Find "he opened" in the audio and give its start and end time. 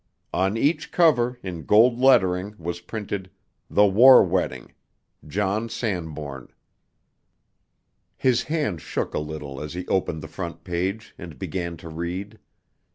9.75-10.23